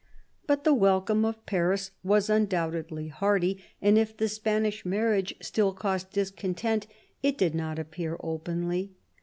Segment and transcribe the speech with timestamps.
[0.47, 6.09] But the welcome of Paris was undoubtedly hearty, and it the Spanish marriage still caused
[6.09, 6.87] discontent,
[7.21, 8.93] it did not appear openly.